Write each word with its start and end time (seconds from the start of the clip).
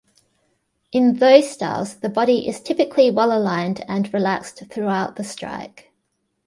In 0.91 1.17
those 1.17 1.51
styles, 1.51 1.97
the 1.99 2.09
body 2.09 2.47
is 2.47 2.59
typically 2.59 3.11
well 3.11 3.31
aligned 3.31 3.85
and 3.87 4.11
relaxed 4.11 4.63
throughout 4.67 5.15
the 5.15 5.23
strike. 5.23 5.93